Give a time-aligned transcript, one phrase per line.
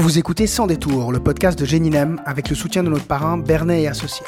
[0.00, 3.82] Vous écoutez Sans détour, le podcast de Géninem avec le soutien de notre parrain Bernet
[3.82, 4.24] et Associés.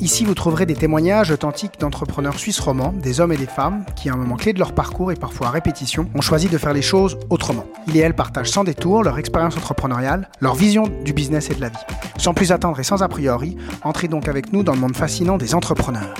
[0.00, 4.10] Ici, vous trouverez des témoignages authentiques d'entrepreneurs suisses romans, des hommes et des femmes qui,
[4.10, 6.72] à un moment clé de leur parcours et parfois à répétition, ont choisi de faire
[6.72, 7.64] les choses autrement.
[7.86, 11.60] Ils et elles partagent sans détour leur expérience entrepreneuriale, leur vision du business et de
[11.60, 11.78] la vie.
[12.18, 15.38] Sans plus attendre et sans a priori, entrez donc avec nous dans le monde fascinant
[15.38, 16.14] des entrepreneurs.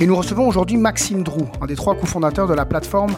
[0.00, 3.14] Et nous recevons aujourd'hui Maxime Drou, un des trois cofondateurs de la plateforme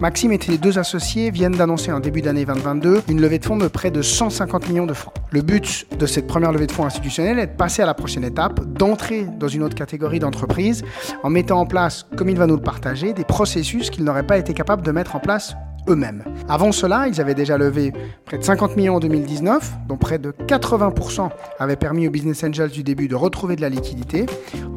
[0.00, 3.56] Maxime et les deux associés viennent d'annoncer en début d'année 2022 une levée de fonds
[3.56, 5.14] de près de 150 millions de francs.
[5.30, 8.24] Le but de cette première levée de fonds institutionnelle est de passer à la prochaine
[8.24, 10.84] étape, d'entrer dans une autre catégorie d'entreprise
[11.22, 14.38] en mettant en place, comme il va nous le partager, des processus qu'ils n'auraient pas
[14.38, 15.56] été capables de mettre en place
[15.88, 16.24] eux-mêmes.
[16.48, 17.92] Avant cela, ils avaient déjà levé
[18.24, 22.70] près de 50 millions en 2019, dont près de 80% avaient permis aux business angels
[22.70, 24.26] du début de retrouver de la liquidité.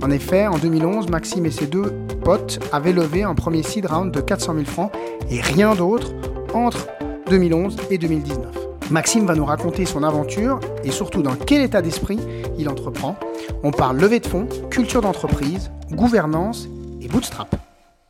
[0.02, 1.94] En effet, en 2011, Maxime et ses deux
[2.24, 4.92] potes avaient levé un premier seed round de 400 000 francs
[5.30, 6.14] et rien d'autre
[6.54, 6.88] entre
[7.30, 8.68] 2011 et 2019.
[8.90, 12.20] Maxime va nous raconter son aventure et surtout dans quel état d'esprit
[12.58, 13.18] il entreprend.
[13.64, 16.70] On parle levée de fonds, culture d'entreprise, gouvernance
[17.02, 17.56] et bootstrap.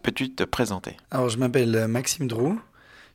[0.04, 0.96] Peux-tu te présenter?
[1.10, 2.60] Alors, je m'appelle Maxime Drou.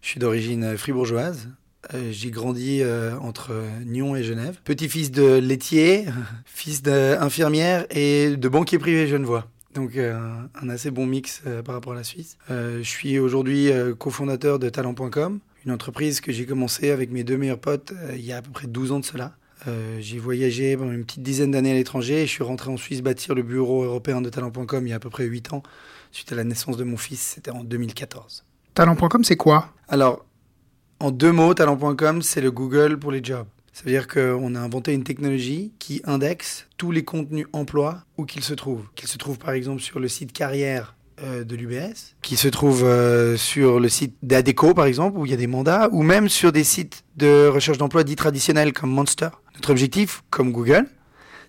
[0.02, 1.48] Je suis d'origine fribourgeoise.
[1.94, 3.52] Euh, j'ai grandi euh, entre
[3.84, 4.58] Nyon et Genève.
[4.64, 6.06] Petit-fils de laitier,
[6.44, 9.46] fils d'infirmière et de banquier privé genevois.
[9.74, 10.18] Donc euh,
[10.60, 12.36] un assez bon mix par rapport à la Suisse.
[12.50, 17.58] je suis aujourd'hui cofondateur de talent.com, une entreprise que j'ai commencé avec mes deux meilleurs
[17.58, 19.34] potes il y a à peu près 12 ans de cela.
[19.98, 23.00] j'ai voyagé pendant une petite dizaine d'années à l'étranger et je suis rentré en Suisse
[23.00, 25.62] bâtir le bureau européen de talent.com il y a à peu près 8 ans,
[26.10, 28.44] suite à la naissance de mon fils, c'était en 2014.
[28.74, 29.68] Talent.com, c'est quoi?
[29.88, 30.24] Alors,
[30.98, 33.46] en deux mots, talent.com, c'est le Google pour les jobs.
[33.74, 38.24] Ça veut dire qu'on a inventé une technologie qui indexe tous les contenus emploi où
[38.24, 38.86] qu'ils se trouvent.
[38.94, 42.82] Qu'ils se trouvent par exemple sur le site carrière euh, de l'UBS, qui se trouve
[42.84, 46.30] euh, sur le site d'ADECO par exemple, où il y a des mandats, ou même
[46.30, 49.28] sur des sites de recherche d'emploi dits traditionnels comme Monster.
[49.54, 50.86] Notre objectif, comme Google,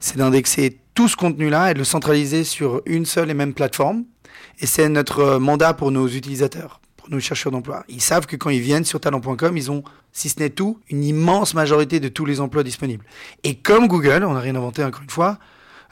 [0.02, 4.04] c'est d'indexer tout ce contenu-là et de le centraliser sur une seule et même plateforme.
[4.60, 7.84] Et c'est notre mandat pour nos utilisateurs nos chercheurs d'emploi.
[7.90, 11.04] Ils savent que quand ils viennent sur talent.com, ils ont, si ce n'est tout, une
[11.04, 13.06] immense majorité de tous les emplois disponibles.
[13.44, 15.40] Et comme Google, on n'a rien inventé encore une fois,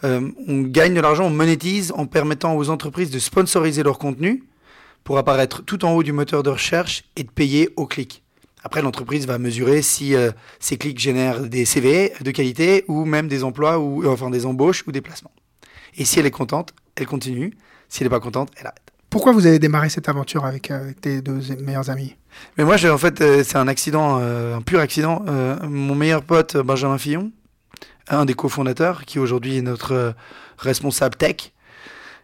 [0.03, 4.44] euh, on gagne de l'argent, on monétise en permettant aux entreprises de sponsoriser leur contenu
[5.03, 8.23] pour apparaître tout en haut du moteur de recherche et de payer au clic.
[8.63, 13.28] Après, l'entreprise va mesurer si euh, ces clics génèrent des CV de qualité ou même
[13.28, 15.31] des emplois, ou enfin des embauches ou des placements.
[15.97, 17.53] Et si elle est contente, elle continue.
[17.89, 18.91] Si elle n'est pas contente, elle arrête.
[19.11, 22.16] Pourquoi vous avez démarré cette aventure avec, euh, tes deux meilleurs amis?
[22.57, 25.25] Mais moi, en fait, euh, c'est un accident, euh, un pur accident.
[25.67, 27.31] mon meilleur pote, Benjamin Fillon,
[28.07, 30.16] un des cofondateurs, qui aujourd'hui est notre
[30.57, 31.51] responsable tech,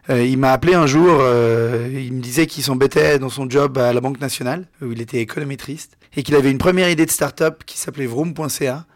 [0.08, 4.00] il m'a appelé un jour, il me disait qu'il s'embêtait dans son job à la
[4.00, 7.78] Banque nationale, où il était économétriste, et qu'il avait une première idée de start-up qui
[7.78, 8.86] s'appelait vroom.ca,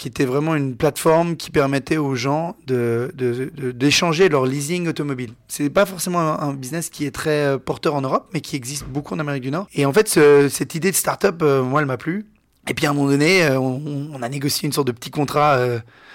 [0.00, 5.34] qui était vraiment une plateforme qui permettait aux gens d'échanger leur leasing automobile.
[5.46, 8.86] C'est pas forcément un, business qui est très euh, porteur en Europe, mais qui existe
[8.86, 9.68] beaucoup en Amérique du Nord.
[9.74, 10.08] Et en fait,
[10.48, 12.24] cette idée de start-up, euh, moi, elle m'a plu.
[12.66, 15.60] Et puis à un moment donné, euh, on, a négocié une sorte de petit contrat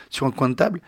[0.10, 0.82] sur un coin de table.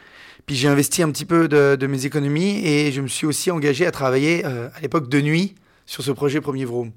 [0.47, 3.85] Puis j'ai investi un petit peu de, mes économies et je me suis aussi engagé
[3.85, 5.53] à travailler à l'époque de nuit
[5.85, 6.91] sur ce projet Premier Vroom.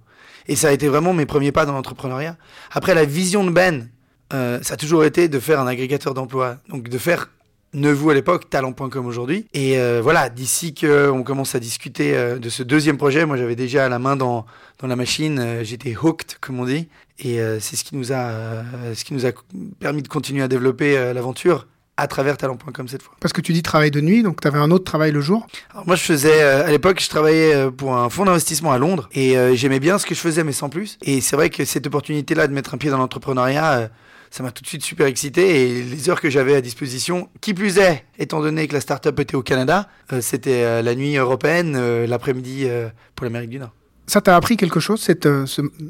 [0.48, 2.38] Et ça a été vraiment mes premiers pas dans l'entrepreneuriat.
[2.72, 3.90] Après, la vision de Ben,
[4.32, 6.56] euh, ça a toujours été de faire un agrégateur d'emploi.
[6.68, 7.30] Donc de faire
[7.72, 9.46] vous à l'époque, talent.com aujourd'hui.
[9.54, 13.54] Et euh, voilà, d'ici qu'on commence à discuter euh, de ce deuxième projet, moi j'avais
[13.54, 14.44] déjà la main dans,
[14.80, 16.88] dans la machine, j'étais hooked comme on dit.
[17.22, 18.64] Et c'est ce, qui nous a,
[18.94, 19.30] ce qui nous a
[19.78, 21.66] permis de continuer à développer l'aventure
[21.98, 23.14] à travers talent.com cette fois.
[23.20, 25.46] Parce que tu dis travail de nuit, donc tu avais un autre travail le jour
[25.84, 29.80] Moi je faisais, à l'époque je travaillais pour un fonds d'investissement à Londres et j'aimais
[29.80, 30.96] bien ce que je faisais mais sans plus.
[31.02, 33.90] Et c'est vrai que cette opportunité-là de mettre un pied dans l'entrepreneuriat
[34.30, 37.52] ça m'a tout de suite super excité et les heures que j'avais à disposition, qui
[37.52, 41.16] plus est, étant donné que la start-up était au Canada, euh, c'était euh, la nuit
[41.16, 42.68] européenne, euh, l'après-midi
[43.16, 43.72] pour l'Amérique du Nord.
[44.06, 45.28] Ça t'a appris quelque chose, cette,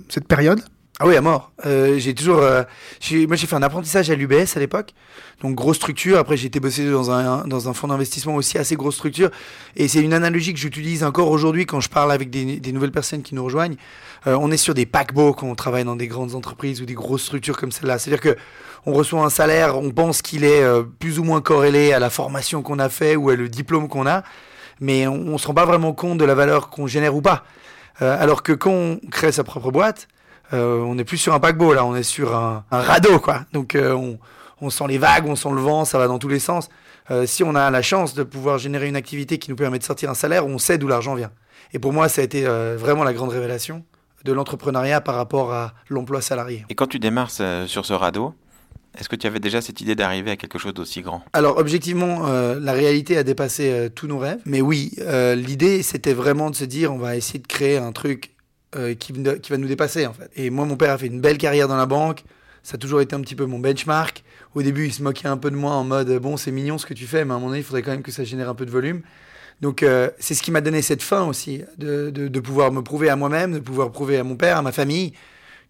[0.09, 0.63] cette période?
[1.03, 1.51] Ah oui, à mort.
[1.65, 2.63] Euh, j'ai toujours, euh,
[3.27, 4.93] moi j'ai fait un apprentissage à l'UBS à l'époque,
[5.41, 6.19] donc grosse structure.
[6.19, 9.31] Après j'ai été bossé dans un dans un fonds d'investissement aussi assez grosse structure.
[9.77, 12.93] Et c'est une analogie que j'utilise encore aujourd'hui quand je parle avec des, des, nouvelles
[12.93, 13.77] personnes qui nous rejoignent.
[14.27, 16.95] Euh, on est sur des paquebots quand on travaille dans des grandes entreprises ou des
[16.95, 17.99] grosses structures comme celle-là.
[17.99, 18.37] C'est-à-dire que
[18.87, 22.11] on reçoit un salaire, on pense qu'il est euh, plus ou moins corrélé à la
[22.11, 24.23] formation qu'on a fait ou à le diplôme qu'on a,
[24.81, 27.45] mais on, on se rend pas vraiment compte de la valeur qu'on génère ou pas.
[28.01, 30.09] alors que quand on crée sa propre boîte
[30.53, 33.45] euh, on n'est plus sur un paquebot là, on est sur un, radeau quoi.
[33.53, 34.17] Donc euh,
[34.61, 36.69] on, sent les vagues, on sent le vent, ça va dans tous les sens.
[37.11, 39.85] Euh, si on a la chance de pouvoir générer une activité qui nous permet de
[39.85, 41.31] sortir un salaire, on sait d'où l'argent vient.
[41.73, 43.85] Et pour moi, ça a été vraiment la grande révélation
[44.25, 46.65] de l'entrepreneuriat par rapport à l'emploi salarié.
[46.69, 48.35] Et quand tu démarres sur ce radeau,
[48.99, 51.23] Est-ce que tu avais déjà cette idée d'arriver à quelque chose d'aussi grand?
[51.33, 54.41] Alors, objectivement, euh, la réalité a dépassé euh, tous nos rêves.
[54.47, 57.93] Mais oui, euh, l'idée, c'était vraiment de se dire, on va essayer de créer un
[57.93, 58.35] truc
[58.75, 60.31] euh, qui, qui va nous dépasser, en fait.
[60.35, 62.25] Et moi, mon père a fait une belle carrière dans la banque.
[62.63, 64.25] Ça a toujours été un petit peu mon benchmark.
[64.55, 66.85] Au début, il se moquait un peu de moi en mode, bon, c'est mignon ce
[66.85, 68.49] que tu fais, mais à un moment donné, il faudrait quand même que ça génère
[68.49, 69.03] un peu de volume.
[69.61, 73.11] Donc, euh, c'est ce qui m'a donné cette fin aussi, de, de, pouvoir me prouver
[73.11, 75.13] à moi-même, de pouvoir prouver à mon père, à ma famille,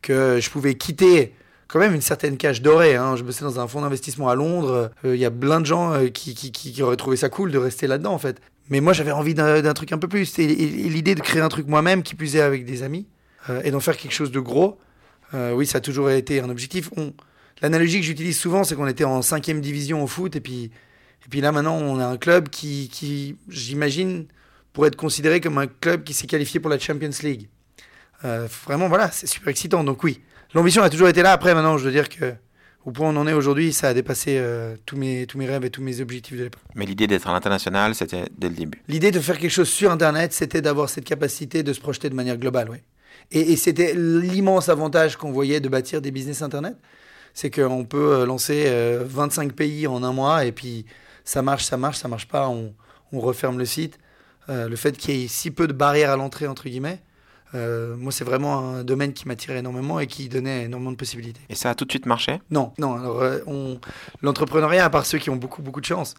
[0.00, 1.34] que je pouvais quitter
[1.66, 2.94] quand même une certaine cage dorée.
[2.94, 3.16] Hein.
[3.16, 4.92] Je bossais dans un fonds d'investissement à Londres.
[5.04, 7.50] Euh, Il y a plein de gens euh, qui, qui, qui, auraient trouvé ça cool
[7.50, 8.40] de rester là-dedans, en fait.
[8.68, 10.38] Mais moi, j'avais envie d'un truc un peu plus.
[10.38, 13.06] Et, l'idée de créer un truc moi-même, qui est avec des amis,
[13.64, 14.78] et d'en faire quelque chose de gros,
[15.32, 16.90] oui, ça a toujours été un objectif.
[17.62, 20.70] L'analogie que j'utilise souvent, c'est qu'on était en cinquième division au foot, et puis,
[21.24, 24.26] et puis là, maintenant, on a un club qui, qui j'imagine,
[24.72, 27.48] pourrait être considéré comme un club qui s'est qualifié pour la Champions League.
[28.24, 29.84] Euh, vraiment, voilà, c'est super excitant.
[29.84, 30.20] Donc oui,
[30.54, 31.32] l'ambition a toujours été là.
[31.32, 32.34] Après, maintenant, je veux dire que
[32.86, 35.46] au point où on en est aujourd'hui, ça a dépassé euh, tous, mes, tous mes
[35.46, 36.62] rêves et tous mes objectifs de l'époque.
[36.74, 38.82] Mais l'idée d'être à l'international, c'était dès le début.
[38.88, 42.14] L'idée de faire quelque chose sur Internet, c'était d'avoir cette capacité de se projeter de
[42.14, 42.78] manière globale, oui.
[43.32, 46.76] Et, et c'était l'immense avantage qu'on voyait de bâtir des business Internet,
[47.34, 50.86] c'est qu'on peut euh, lancer euh, 25 pays en un mois, et puis
[51.30, 52.74] ça marche, ça marche, ça marche pas, on,
[53.12, 54.00] on referme le site.
[54.48, 57.00] Euh, le fait qu'il y ait si peu de barrières à l'entrée, entre guillemets,
[57.54, 61.40] euh, moi, c'est vraiment un domaine qui m'attirait énormément et qui donnait énormément de possibilités.
[61.48, 62.40] Et ça a tout de suite marché?
[62.50, 62.96] Non, non.
[62.96, 63.78] Alors, euh, on...
[64.22, 66.14] l'entrepreneuriat, à part ceux qui ont beaucoup, beaucoup de chance,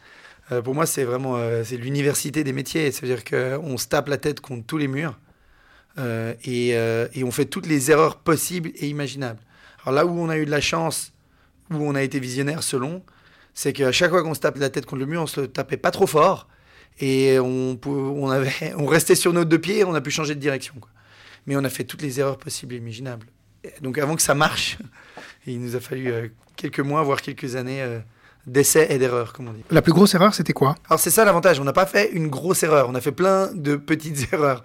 [0.54, 2.90] euh, pour moi, c'est vraiment c'est l'université des métiers.
[2.92, 5.19] C'est-à-dire qu'on se tape la tête contre tous les murs
[5.98, 9.42] et, et on fait toutes les erreurs possibles et imaginables.
[9.84, 11.12] Alors là où on a eu de la chance,
[11.69, 13.04] où on a été visionnaire selon,
[13.53, 15.48] c'est qu'à chaque fois qu'on se tape la tête contre le mur, on se le
[15.48, 16.48] tapait pas trop fort
[17.00, 20.12] et on, pou- on, avait, on restait sur nos deux pieds et on a pu
[20.12, 20.74] changer de direction.
[20.80, 20.89] quoi.
[21.48, 23.25] Mais on a fait toutes les erreurs possibles et imaginables.
[23.63, 24.77] Et Donc avant que ça marche,
[25.48, 28.00] il nous a fallu euh, quelques mois, voire quelques années euh,
[28.48, 29.63] d'essais et d'erreurs, comme on dit.
[29.71, 30.75] La plus grosse erreur, c'était quoi?
[30.88, 33.51] Alors c'est ça l'avantage, on n'a pas fait une grosse erreur, on a fait plein
[33.53, 34.63] de petites erreurs.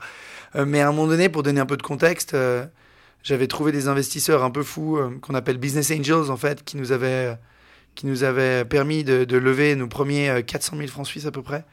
[0.54, 2.36] Euh, mais à un moment donné, pour donner un peu de contexte,
[3.22, 6.92] j'avais trouvé des investisseurs un peu fous qu'on appelle business angels en fait, qui nous
[6.92, 7.36] avaient,
[7.96, 11.42] qui nous avaient permis de, lever nos premiers euh, 400 000 francs suisses à peu
[11.42, 11.64] près.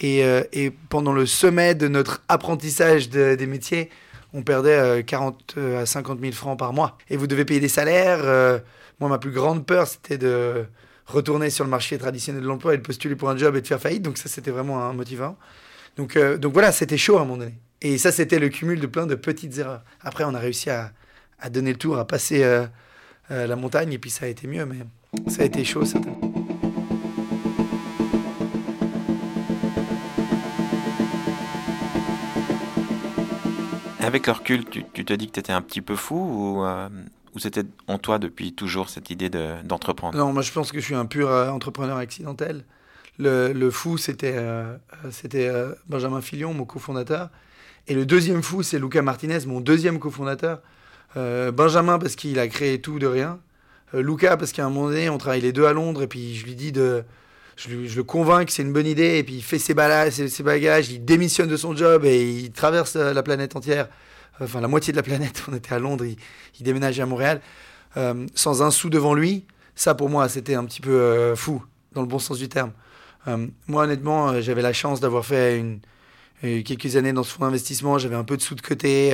[0.00, 3.90] Et, euh, et pendant le sommet de notre apprentissage de- des métiers,
[4.32, 6.98] on perdait euh, 40 euh, à 50 000 francs par mois.
[7.10, 8.20] Et vous devez payer des salaires.
[8.22, 8.58] euh,
[9.00, 10.64] moi, ma plus grande peur, c'était de
[11.06, 13.66] retourner sur le marché traditionnel de l'emploi et de postuler pour un job et de
[13.66, 14.02] faire faillite.
[14.02, 15.36] Donc ça, c'était vraiment un motivant.
[15.96, 17.54] Donc, euh, donc voilà, c'était chaud à un moment donné.
[17.80, 19.82] Et ça, c'était le cumul de plein de petites erreurs.
[20.02, 20.92] Après, on a réussi à,
[21.38, 22.66] à donner le tour, à passer euh,
[23.30, 24.78] euh, la montagne, et puis ça a été mieux, mais
[25.28, 26.20] ça a été chaud, certainement.
[34.00, 36.64] Avec le recul, tu, tu te dis que tu étais un petit peu fou ou,
[36.64, 36.88] euh,
[37.34, 40.16] ou c'était en toi depuis toujours cette idée de- d'entreprendre?
[40.16, 42.64] Non, moi je pense que je suis un pur euh, entrepreneur accidentel.
[43.18, 44.76] Le, le fou, c'était euh,
[45.10, 47.30] c'était euh, Benjamin Filion, mon cofondateur.
[47.88, 50.60] Et le deuxième fou, c'est Luca Martinez, mon deuxième cofondateur.
[51.16, 53.38] Euh, Benjamin, parce qu'il a créé tout de rien.
[53.96, 56.36] Euh, Luca, parce qu'à un moment donné, on travaille les deux à Londres, et puis
[56.36, 57.04] je lui dis de.
[57.56, 60.28] Je, le convainc que c'est une bonne idée, et puis il fait ses, bala- ses,
[60.28, 63.88] ses bagages, il démissionne de son job et il traverse euh, la planète entière,
[64.40, 65.42] enfin la moitié de la planète.
[65.50, 66.16] On était à Londres, il,
[66.60, 67.40] il déménage à Montréal,
[67.96, 69.46] euh, sans un sou devant lui.
[69.74, 71.62] Ça, pour moi, c'était un petit peu fou,
[71.92, 72.72] dans le bon sens du terme.
[73.66, 75.62] Moi, honnêtement, j'avais la chance d'avoir fait
[76.40, 77.98] quelques années dans ce fonds d'investissement.
[77.98, 79.10] J'avais un peu de sous de côté.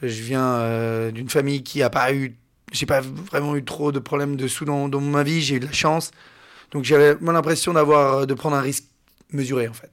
[0.00, 2.36] je viens d'une famille qui a pas eu,
[2.72, 5.40] j'ai pas vraiment eu trop de problèmes de sous dans, dans ma vie.
[5.40, 6.10] J'ai eu de la chance.
[6.72, 8.84] Donc j'avais l'impression d'avoir euh, de prendre un risque
[9.30, 9.90] mesuré en fait.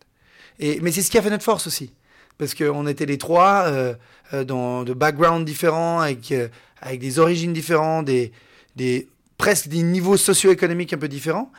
[0.59, 1.93] Et mais c'est ce qui a fait notre force aussi,
[2.37, 3.93] parce qu'on était les trois euh,
[4.33, 6.33] euh, dans de backgrounds différents, avec
[6.81, 8.31] avec des origines différentes, des
[8.75, 9.07] des
[9.37, 11.51] presque des niveaux socio-économiques un peu différents.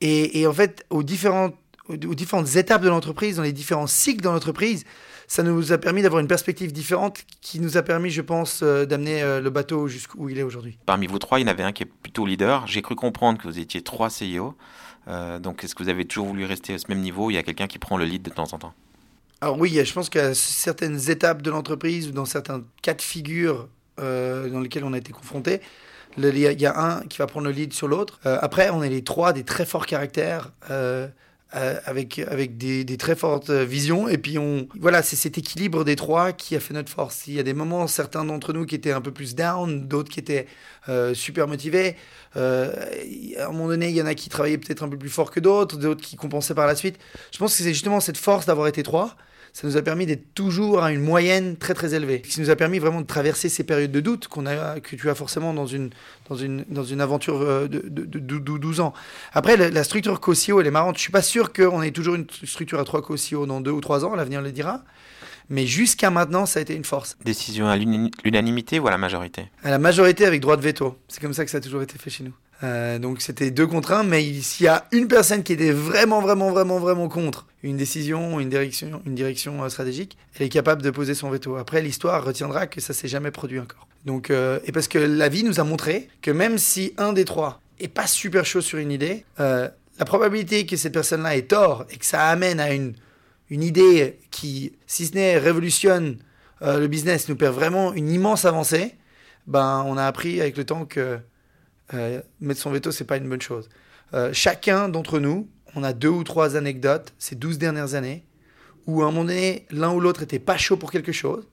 [0.00, 1.56] Et, et en fait, aux différentes,
[1.88, 4.84] aux différentes étapes de l'entreprise, dans les différents cycles de l'entreprise,
[5.26, 8.84] ça nous a permis d'avoir une perspective différente qui nous a permis, je pense, euh,
[8.84, 10.78] d'amener euh, le bateau jusqu'où il est aujourd'hui.
[10.86, 12.66] Parmi vous trois, il y en avait un qui est plutôt leader.
[12.66, 14.54] J'ai cru comprendre que vous étiez trois CEO.
[15.08, 17.38] Euh, donc, est-ce que vous avez toujours voulu rester à ce même niveau Il y
[17.38, 18.74] a quelqu'un qui prend le lead de temps en temps?
[19.40, 23.68] Alors oui, je pense qu'à certaines étapes de l'entreprise ou dans certains cas de figure
[24.00, 25.60] euh, dans lesquels on a été confronté,
[26.16, 28.20] le- il y, a- il y a un qui va prendre le lead sur l'autre.
[28.24, 30.52] Euh, après, on est les trois des très forts caractères.
[31.54, 34.08] Euh, avec, avec des, très fortes euh, visions.
[34.08, 37.28] Et puis, on, voilà, c'est cet équilibre des trois qui a fait notre force.
[37.28, 40.10] Il y a des moments, certains d'entre nous qui étaient un peu plus down, d'autres
[40.10, 40.46] qui étaient
[40.88, 41.96] euh, super motivés.
[42.34, 45.30] À un moment donné, il y en a qui travaillaient peut-être un peu plus fort
[45.30, 46.98] que d'autres, d'autres qui compensaient par la suite.
[47.32, 49.16] Je pense que c'est justement cette force d'avoir été trois
[49.54, 52.22] ça nous a permis d'être toujours à une moyenne très très élevée.
[52.24, 54.96] Ce qui nous a permis vraiment de traverser ces périodes de doute qu'on a, que
[54.96, 55.90] tu as forcément dans une,
[56.28, 58.92] dans une, dans une aventure euh, de, de, 12 ans.
[59.32, 60.96] Après, la, structure COSIO, elle est marrante.
[60.96, 63.80] Je suis pas sûr qu'on ait toujours une structure à 3 COSIO dans 2 ou
[63.80, 64.82] 3 ans, l'avenir le dira.
[65.50, 67.16] Mais jusqu'à maintenant, ça a été une force.
[67.24, 69.52] Décision à l'unanimité ou à la majorité?
[69.62, 70.98] À la majorité avec droit de veto.
[71.06, 72.34] C'est comme ça que ça a toujours été fait chez nous.
[72.64, 76.20] Euh, donc c'était deux contre un, mais s'il y a une personne qui était vraiment,
[76.20, 80.82] vraiment, vraiment, vraiment contre une décision, une direction, une direction euh, stratégique, elle est capable
[80.82, 81.56] de poser son veto.
[81.56, 83.88] Après, l'histoire retiendra que ça s'est jamais produit encore.
[84.04, 87.24] Donc, euh, et parce que la vie nous a montré que même si un des
[87.24, 91.86] trois est pas super chaud sur une idée, la probabilité que cette personne-là ait tort
[91.90, 92.94] et que ça amène à une,
[93.50, 96.18] une idée qui, si ce n'est révolutionne
[96.60, 98.94] le business, nous perd vraiment une immense avancée,
[99.46, 101.18] ben on a appris avec le temps que
[101.92, 103.68] euh, mettre son veto, c'est pas une bonne chose.
[104.14, 108.24] Euh, chacun d'entre nous, on a deux ou trois anecdotes ces douze dernières années
[108.86, 111.48] où à un moment donné, l'un ou l'autre était pas chaud pour quelque chose.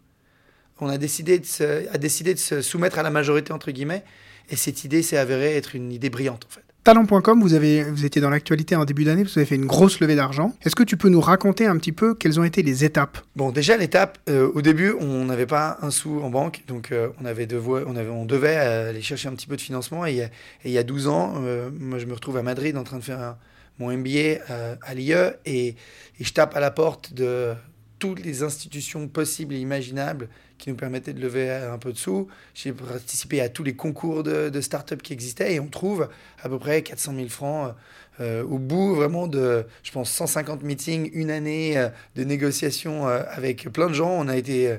[0.79, 4.03] On a décidé de se, a décidé de se soumettre à la majorité, entre guillemets,
[4.49, 6.61] et cette idée s'est avérée être une idée brillante, en fait.
[6.83, 9.99] Talent.com, vous, avez, vous étiez dans l'actualité en début d'année, vous avez fait une grosse
[9.99, 10.55] levée d'argent.
[10.63, 13.19] Est-ce que tu peux nous raconter un petit peu quelles ont été les étapes?
[13.35, 17.09] Bon, déjà, l'étape, euh, au début, on n'avait pas un sou en banque, donc euh,
[17.21, 20.07] on, avait on, avait, on devait aller chercher un petit peu de financement.
[20.07, 20.27] Et,
[20.65, 23.03] il y a 12 ans, euh, moi, je me retrouve à Madrid en train de
[23.03, 23.35] faire
[23.79, 24.39] mon MBA
[24.81, 25.13] à l'IE
[25.45, 25.75] et,
[26.19, 27.53] je tape à la porte de
[27.97, 32.27] toutes les institutions possibles et imaginables qui nous permettaient de lever un peu de sous.
[32.53, 36.07] J'ai participé à tous les concours de, start-up qui existaient et on trouve
[36.41, 37.73] à peu près 400 000 francs
[38.19, 43.23] euh, au bout vraiment de, je pense, 150 meetings, une année euh, de négociations euh,
[43.29, 44.11] avec plein de gens.
[44.11, 44.77] On a été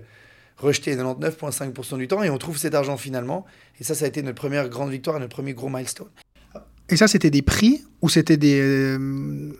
[0.59, 3.45] rejeté 99,5% du temps et on trouve cet argent finalement.
[3.81, 6.11] Et ça, ça a été notre première grande victoire, notre premier gros milestone.
[6.93, 8.99] Et ça, c'était des prix ou c'était des,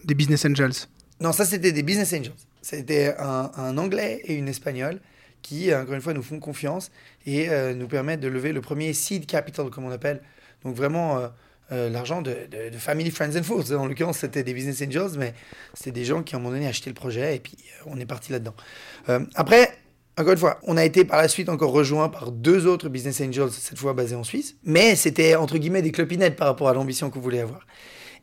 [0.05, 0.87] des business angels?
[1.19, 2.35] Non, ça, c'était des business angels.
[2.61, 5.01] C'était un, Anglais et une Espagnole
[5.41, 6.91] qui, encore une fois, nous font confiance
[7.25, 10.21] et euh, nous permettent de lever le premier seed capital, comme on appelle.
[10.63, 11.29] Donc vraiment euh,
[11.73, 13.75] euh, l'argent de, de, Family, Friends and Fools.
[13.75, 15.33] En l'occurrence, c'était des business angels, mais
[15.73, 18.07] c'était des gens qui, à un moment donné, achetaient le projet et puis on est
[18.07, 18.55] parti là-dedans.
[19.35, 19.71] après,
[20.19, 23.21] encore une fois, on a été par la suite encore rejoint par deux autres business
[23.21, 26.75] angels, cette fois basés en Suisse, mais c'était entre guillemets des clopinettes par rapport à
[26.75, 27.67] l'ambition qu'on voulait avoir.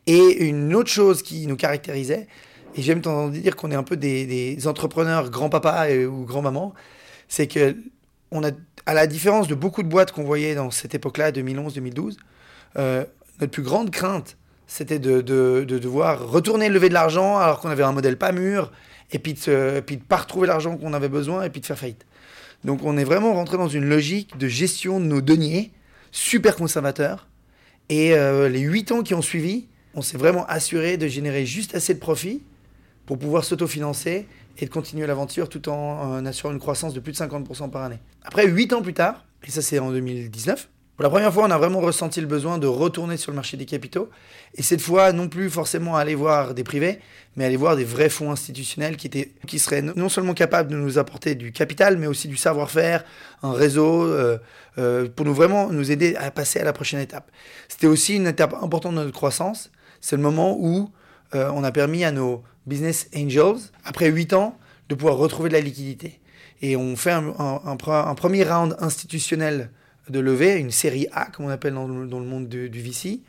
[0.06, 2.28] Et une autre chose qui nous caractérisait,
[2.76, 6.74] et j'aime tendance dire qu'on est un peu des, entrepreneurs grand-papa ou grand-maman,
[7.28, 7.76] c'est que
[8.30, 8.50] on a,
[8.86, 12.16] à la différence de beaucoup de boîtes qu'on voyait dans cette époque-là, 2011-2012,
[12.78, 13.04] euh,
[13.40, 14.36] notre plus grande crainte,
[14.68, 18.70] c'était de, devoir retourner lever de l'argent alors qu'on avait un modèle pas mûr,
[19.12, 22.06] et puis de, de pas retrouver l'argent qu'on avait besoin, et puis de faire faillite.
[22.64, 25.72] Donc on est vraiment rentré dans une logique de gestion de nos deniers,
[26.12, 27.28] super conservateur,
[27.88, 31.74] et euh, les huit ans qui ont suivi, on s'est vraiment assuré de générer juste
[31.74, 32.42] assez de profit
[33.06, 37.16] pour pouvoir s'autofinancer et de continuer l'aventure tout en, assurant une croissance de plus de
[37.16, 37.98] 50% par année.
[38.22, 40.68] Après, 8 ans plus tard, et ça c'est en 2019,
[41.00, 43.56] pour la première fois, on a vraiment ressenti le besoin de retourner sur le marché
[43.56, 44.10] des capitaux.
[44.54, 46.98] Et cette fois, non plus forcément aller voir des privés,
[47.36, 50.76] mais aller voir des vrais fonds institutionnels qui, étaient, qui seraient non seulement capables de
[50.76, 53.02] nous apporter du capital, mais aussi du savoir-faire,
[53.42, 54.36] un réseau, euh,
[54.76, 57.30] euh, pour nous vraiment nous aider à passer à la prochaine étape.
[57.68, 59.70] C'était aussi une étape importante de notre croissance.
[60.02, 60.90] C'est le moment où
[61.34, 64.58] euh, on a permis à nos business angels, après 8 ans,
[64.90, 66.20] de pouvoir retrouver de la liquidité.
[66.60, 69.70] Et on fait un, premier round institutionnel
[70.08, 73.20] de levée, une série A, comme on appelle dans le, monde du, VC,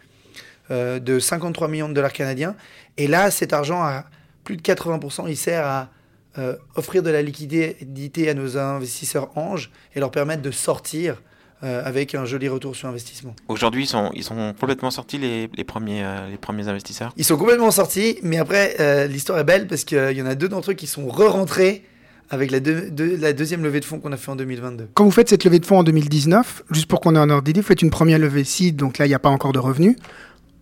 [0.71, 2.55] euh, de 53 millions de dollars canadiens.
[2.97, 4.05] Et là, cet argent, à
[4.43, 5.89] plus de 80%, il sert à
[6.37, 11.21] euh, offrir de la liquidité à nos investisseurs anges et leur permettre de sortir
[11.63, 13.35] euh, avec un joli retour sur investissement.
[13.47, 17.13] Aujourd'hui, ils sont, ils sont complètement sortis, les, les premiers, euh, les premiers investisseurs?
[17.17, 20.33] Ils sont complètement sortis, mais après, euh, l'histoire est belle parce qu'il y en a
[20.33, 21.83] deux d'entre eux qui sont re-rentrés
[22.31, 24.87] avec la, la, deuxième levée de fonds qu'on a fait en 2022.
[24.93, 27.43] Quand vous faites cette levée de fonds en 2019, juste pour qu'on ait un ordre
[27.43, 29.59] d'idée, vous faites une première levée seed, donc là, il n'y a pas encore de
[29.59, 29.97] revenus.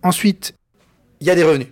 [0.02, 0.54] Ensuite...
[1.20, 1.68] Il y a des revenus.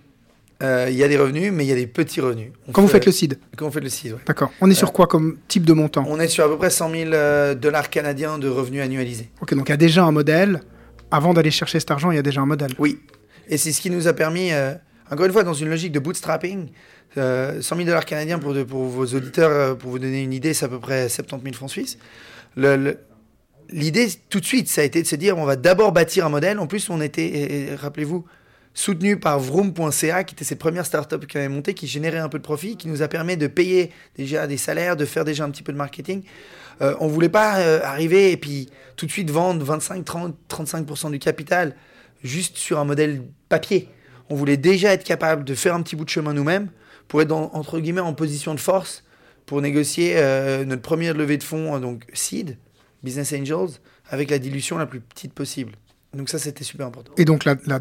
[0.63, 2.51] Euh, il y a des revenus, mais il y a des petits revenus.
[2.71, 4.19] quand vous faites le seed Quand on fait le seed, oui.
[4.25, 4.51] D'accord.
[4.61, 6.69] On est sur euh, quoi comme type de montant On est sur à peu près
[6.69, 9.29] 100 000 euh, dollars canadiens de revenus annualisés.
[9.41, 10.61] Ok, donc il y a déjà un modèle.
[11.11, 12.71] Avant d'aller chercher cet argent, il y a déjà un modèle.
[12.77, 12.99] Oui.
[13.49, 14.51] Et c'est ce qui nous a permis,
[15.11, 16.69] encore une fois, dans une logique de bootstrapping,
[17.15, 20.79] 100 000 dollars canadiens pour, vos auditeurs, pour vous donner une idée, c'est à peu
[20.79, 21.97] près 70 000 francs suisses.
[23.71, 26.29] L'idée, tout de suite, ça a été de se dire, on va d'abord bâtir un
[26.29, 26.59] modèle.
[26.59, 28.25] En plus, on était, rappelez-vous,
[28.73, 32.37] soutenu par Vroom.ca, qui était cette première startup qui avait monté, qui générait un peu
[32.37, 35.51] de profit, qui nous a permis de payer déjà des salaires, de faire déjà un
[35.51, 36.23] petit peu de marketing.
[36.81, 41.11] Euh, on voulait pas euh, arriver et puis tout de suite vendre 25, 30, 35%
[41.11, 41.75] du capital
[42.23, 43.89] juste sur un modèle papier.
[44.29, 46.69] On voulait déjà être capable de faire un petit bout de chemin nous-mêmes
[47.07, 49.03] pour être, entre guillemets, en position de force
[49.45, 52.57] pour négocier euh, notre première levée de fonds, euh, donc Seed,
[53.03, 55.73] Business Angels, avec la dilution la plus petite possible.
[56.15, 57.11] Donc ça, c'était super important.
[57.17, 57.79] Et donc la, la,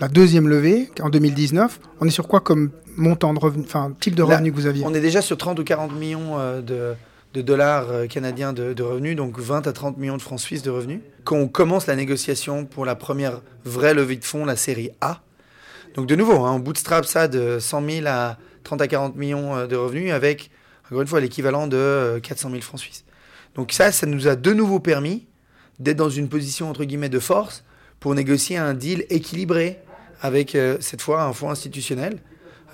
[0.00, 4.14] la deuxième levée, en 2019, on est sur quoi comme montant de revenu, enfin type
[4.14, 4.84] de Là, revenu que vous aviez?
[4.84, 6.94] On est déjà sur 30 ou 40 millions euh, de,
[7.34, 10.62] de dollars euh, canadiens de, de revenus, donc 20 à 30 millions de francs suisses
[10.62, 11.00] de revenus.
[11.24, 15.22] Quand on commence la négociation pour la première vraie levée de fonds, la série A,
[15.94, 19.56] donc de nouveau, hein, on bootstrap ça de 100 000 à 30 à 40 millions
[19.56, 20.50] euh, de revenus avec,
[20.86, 23.04] encore une fois, l'équivalent de euh, 400 000 francs suisses.
[23.54, 25.26] Donc ça, ça nous a de nouveau permis
[25.78, 27.64] d'être dans une position, entre guillemets, de force
[28.00, 29.78] pour négocier un deal équilibré
[30.20, 32.18] avec, euh, cette fois, un fonds institutionnel.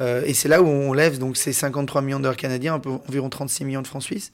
[0.01, 3.65] Euh, et c'est là où on lève donc ces 53 millions dollars canadiens, environ 36
[3.65, 4.33] millions de francs suisses,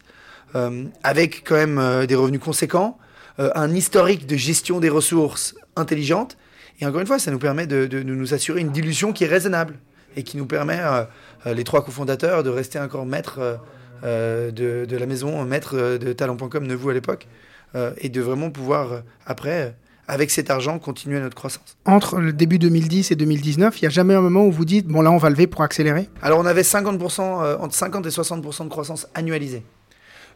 [0.54, 2.98] euh, avec quand même euh, des revenus conséquents,
[3.40, 6.36] euh, un historique de gestion des ressources intelligente.
[6.80, 9.24] Et encore une fois, ça nous permet de, de- de nous assurer une dilution qui
[9.24, 9.74] est raisonnable
[10.16, 11.04] et qui nous permet, euh,
[11.46, 13.58] euh, les trois cofondateurs, de rester encore maître
[14.04, 17.26] euh, de, de la maison, maître de talent.com, Neuvou à l'époque,
[17.74, 19.74] euh, et de vraiment pouvoir, après,
[20.08, 21.76] avec cet argent, continuer notre croissance.
[21.84, 24.86] Entre le début 2010 et 2019, il n'y a jamais un moment où vous dites,
[24.86, 26.08] bon là on va lever pour accélérer?
[26.22, 29.64] Alors on avait 50%, euh, entre 50 et 60% de croissance annualisée.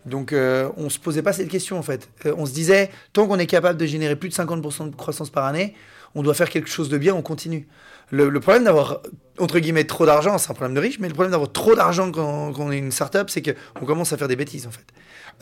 [0.06, 2.08] Donc euh, on se posait pas cette question en fait.
[2.26, 5.30] Euh, on se disait, tant qu'on est capable de générer plus de 50% de croissance
[5.30, 5.74] par année,
[6.14, 7.66] on doit faire quelque chose de bien, on continue.
[8.10, 9.02] Le, problème d'avoir,
[9.38, 12.10] entre guillemets, trop d'argent, c'est un problème de riche, mais le problème d'avoir trop d'argent
[12.10, 14.84] quand, on est une startup, c'est qu'on commence à faire des bêtises en fait.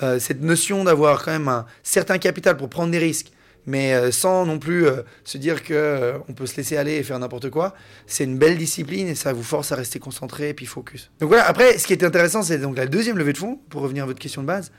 [0.02, 3.32] Euh, cette notion d'avoir quand même un certain capital pour prendre des risques,
[3.64, 7.02] mais euh, sans non plus euh, se dire que on peut se laisser aller et
[7.02, 7.74] faire n'importe quoi,
[8.06, 11.10] c'est une belle discipline et ça vous force à rester concentré et puis focus.
[11.20, 13.80] Donc voilà, après, ce qui était intéressant, c'est donc la deuxième levée de fonds, pour
[13.80, 14.72] revenir à votre question de base,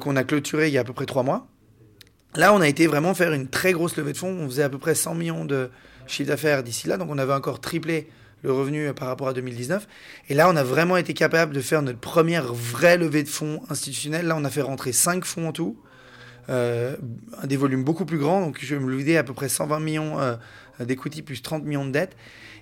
[0.00, 1.46] qu'on a clôturée il y a à peu près trois mois.
[2.34, 4.36] Là, on a été vraiment faire une très grosse levée de fonds.
[4.40, 5.70] On faisait à peu près 100 millions de
[6.06, 8.08] chiffre d'affaires d'ici là, donc on avait encore triplé
[8.42, 9.86] le revenu euh, par rapport à 2019.
[10.28, 13.62] Et là, on a vraiment été capable de faire notre première vraie levée de fonds
[13.68, 14.26] institutionnelle.
[14.26, 15.76] Là, on a fait rentrer 5 fonds en tout,
[16.48, 16.96] euh,
[17.44, 18.40] des volumes beaucoup plus grands.
[18.40, 20.36] Donc, je vais me lever à peu près 120 millions euh,
[21.24, 22.16] plus 30 millions de dettes.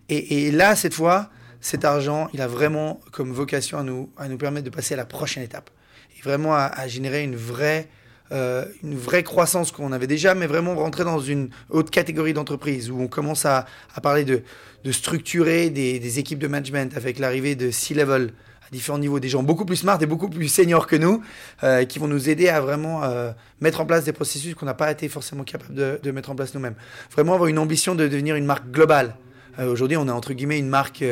[0.08, 4.38] Et, là, cette fois, cet argent, il a vraiment comme vocation à nous, à nous
[4.38, 5.68] permettre de passer à la prochaine étape.
[6.16, 7.88] Et vraiment à générer une vraie,
[8.32, 12.90] euh, une vraie croissance qu'on avait déjà, mais vraiment rentrer dans une autre catégorie d'entreprise
[12.90, 13.66] où on commence à,
[14.02, 14.42] parler de,
[14.90, 18.32] structurer des, équipes de management avec l'arrivée de C-level
[18.66, 21.22] à différents niveaux, des gens beaucoup plus smart et beaucoup plus seniors que nous,
[21.62, 24.74] euh, qui vont nous aider à vraiment euh, mettre en place des processus qu'on n'a
[24.74, 26.74] pas été forcément capable de, de mettre en place nous-mêmes.
[27.12, 29.16] Vraiment avoir une ambition de devenir une marque globale.
[29.58, 31.02] Aujourd'hui, on est entre guillemets une marque.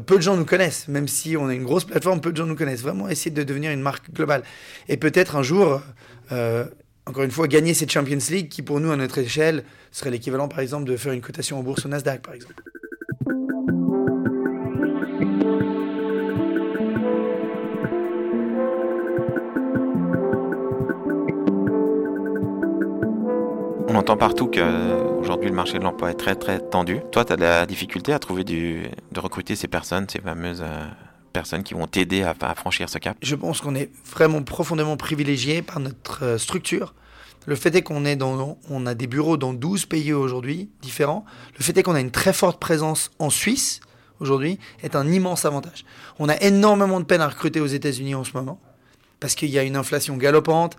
[0.00, 2.46] Peu de gens nous connaissent, même si on est une grosse plateforme, peu de gens
[2.46, 2.82] nous connaissent.
[2.82, 4.42] Vraiment essayer de devenir une marque globale.
[4.88, 5.82] Et peut-être un jour,
[6.32, 6.64] euh,
[7.06, 10.48] encore une fois, gagner cette Champions League qui, pour nous, à notre échelle, serait l'équivalent,
[10.48, 12.54] par exemple, de faire une cotation en bourse au Nasdaq, par exemple.
[24.02, 26.98] Entend partout qu'aujourd'hui le marché de l'emploi est très très tendu.
[27.12, 30.88] Toi, tu as de la difficulté à trouver de recruter ces personnes, ces fameuses euh,
[31.32, 33.16] personnes qui vont t'aider à, franchir ce cap?
[33.22, 36.94] Je pense qu'on est vraiment profondément privilégié par notre euh, structure.
[37.46, 41.24] Le fait est qu'on est dans, on a des bureaux dans 12 pays aujourd'hui différents.
[41.56, 43.78] Le fait est qu'on a une très forte présence en Suisse
[44.18, 45.84] aujourd'hui est un immense avantage.
[46.18, 48.60] On a énormément de peine à recruter aux États-Unis en ce moment
[49.20, 50.76] parce qu'il y a une inflation galopante,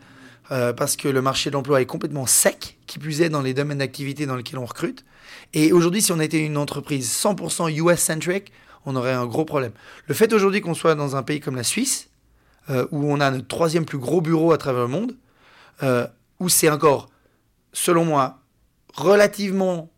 [0.51, 3.53] euh, parce que le marché de l'emploi est complètement sec, qui plus est dans les
[3.53, 5.05] domaines d'activité dans lesquels on recrute.
[5.53, 8.51] Et aujourd'hui, si on était une entreprise 100% US-centric,
[8.85, 9.71] on aurait un gros problème.
[10.07, 12.09] Le fait aujourd'hui qu'on soit dans un pays comme la Suisse,
[12.69, 15.15] euh, où on a notre troisième plus gros bureau à travers le monde,
[15.83, 16.07] euh,
[16.39, 17.09] où c'est encore,
[17.71, 18.39] selon moi,
[18.93, 19.91] relativement,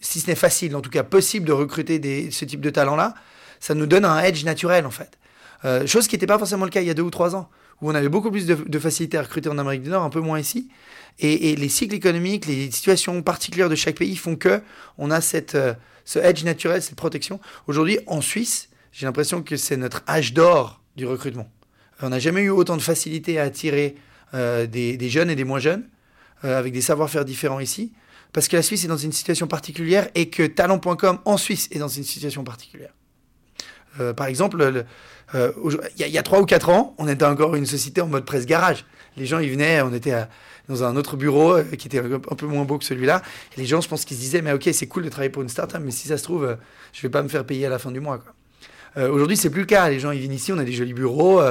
[0.00, 3.14] si ce n'est facile, en tout cas possible de recruter ce type de talent-là,
[3.60, 5.18] ça nous donne un edge naturel en fait.
[5.64, 7.50] Euh, chose qui n'était pas forcément le cas il y a deux ou trois ans,
[7.80, 10.20] où on avait beaucoup plus de, facilité à recruter en Amérique du Nord, un peu
[10.20, 10.68] moins ici.
[11.20, 14.62] Et, les cycles économiques, les situations particulières de chaque pays font que
[14.98, 17.40] on a cette, euh, ce edge naturel, cette protection.
[17.66, 21.50] Aujourd'hui, en Suisse, j'ai l'impression que c'est notre âge d'or du recrutement.
[22.00, 23.96] On n'a jamais eu autant de facilité à attirer
[24.34, 25.84] euh, des, jeunes et des moins jeunes,
[26.44, 27.92] euh, avec des savoir-faire différents ici,
[28.32, 31.78] parce que la Suisse est dans une situation particulière et que talent.com en Suisse est
[31.78, 32.92] dans une situation particulière.
[34.00, 34.84] Euh, par exemple, le,
[35.34, 35.52] euh,
[35.98, 38.46] il y, a 3 ou 4 ans, on était encore une société en mode presse
[38.46, 38.84] garage.
[39.16, 40.14] Les gens, ils venaient, on était
[40.68, 43.22] dans un autre bureau euh, qui était un peu moins beau que celui-là.
[43.56, 45.48] Les gens, je pense qu'ils se disaient, mais ok, c'est cool de travailler pour une
[45.48, 46.56] startup, mais si ça se trouve,
[46.92, 48.18] je vais pas me faire payer à la fin du mois.
[48.18, 48.32] Quoi.
[48.96, 49.88] Euh, Aujourd'hui, c'est plus le cas.
[49.90, 51.42] Les gens, ils viennent ici, on a des jolis bureaux,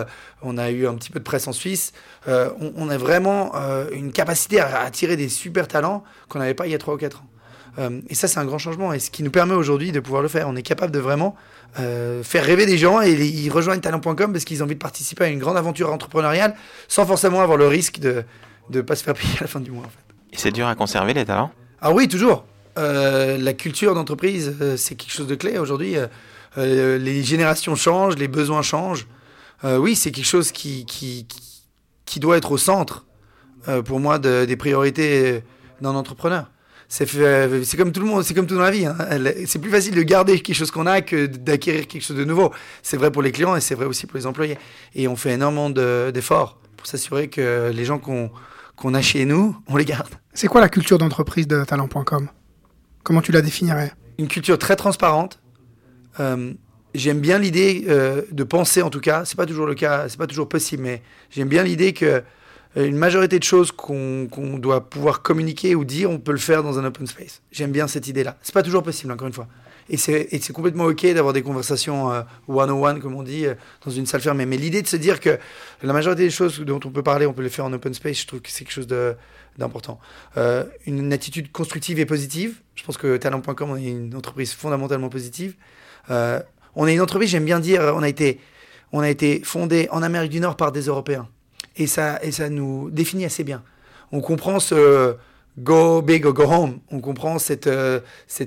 [0.42, 1.94] on a eu un petit peu de presse en Suisse.
[2.26, 3.54] On, on, a vraiment
[3.92, 6.98] une capacité à attirer des super talents qu'on n'avait pas il y a 3 ou
[6.98, 7.28] 4 ans.
[7.78, 8.94] Euh, et ça, c'est un grand changement.
[8.94, 10.48] Et ce qui nous permet aujourd'hui de pouvoir le faire.
[10.48, 11.36] On est capable de vraiment
[11.80, 15.26] euh, faire rêver des gens et ils rejoignent talent.com parce qu'ils ont envie de participer
[15.26, 16.56] à une grande aventure entrepreneuriale
[16.88, 18.24] sans forcément avoir le risque de
[18.70, 19.86] ne pas se faire payer à la fin du mois.
[19.86, 20.16] En fait.
[20.34, 21.52] Et c'est dur à conserver les talents?
[21.82, 22.46] Ah oui, toujours.
[22.78, 25.96] Euh, la culture d'entreprise, c'est quelque chose de clé aujourd'hui.
[26.58, 29.08] les générations changent, les besoins changent.
[29.64, 31.28] oui, c'est quelque chose qui, qui,
[32.06, 33.06] qui, doit être au centre,
[33.86, 35.44] pour moi, des priorités
[35.82, 36.48] d'un entrepreneur
[36.90, 38.86] c'est comme tout le monde, c'est comme tout dans la vie.
[38.86, 38.96] Hein.
[39.46, 42.52] C'est plus facile de garder quelque chose qu'on a que d'acquérir quelque chose de nouveau.
[42.82, 44.58] C'est vrai pour les clients et c'est vrai aussi pour les employés.
[44.96, 49.76] Et on fait énormément d'efforts pour s'assurer que les gens qu'on a chez nous, on
[49.76, 50.14] les garde.
[50.34, 52.30] C'est quoi la culture d'entreprise de talent.com
[53.04, 53.92] Comment tu la définirais?
[54.18, 55.40] Une culture très transparente.
[56.20, 56.54] Euh,
[56.94, 60.18] j'aime bien l'idée euh, de penser, en tout cas, c'est pas toujours le cas, c'est
[60.18, 62.22] pas toujours possible, mais j'aime bien l'idée que euh,
[62.86, 64.28] une majorité de choses qu'on
[64.60, 67.42] doit pouvoir communiquer ou dire, on peut le faire dans un open space.
[67.52, 68.36] J'aime bien cette idée-là.
[68.42, 69.48] C'est pas toujours possible, encore une fois.
[69.90, 74.06] Et c'est complètement OK d'avoir des conversations euh, one-on-one, comme on dit, euh, dans une
[74.06, 74.46] salle fermée.
[74.46, 75.40] Mais l'idée de se dire que
[75.82, 78.22] la majorité des choses dont on peut parler, on peut les faire en open space,
[78.22, 78.88] je trouve que c'est quelque chose
[79.58, 80.00] d'important.
[80.86, 82.60] une attitude constructive et positive.
[82.76, 85.56] Je pense que talent.com, on est une entreprise fondamentalement positive.
[86.10, 88.40] on est une entreprise, j'aime bien dire, on a été,
[88.92, 91.30] on a été fondé en Amérique du Nord par des Européens
[91.78, 93.64] et ça, et ça nous définit assez bien.
[94.12, 95.16] On comprend ce
[95.60, 96.80] go big or go home.
[96.92, 98.00] On comprend cette, euh,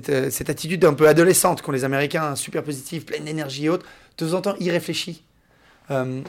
[0.09, 3.85] euh, cette, attitude un peu adolescente qu'ont les Américains, super positive, pleine d'énergie et autres,
[4.17, 5.23] de temps en temps irréfléchie.
[5.89, 6.21] Euh,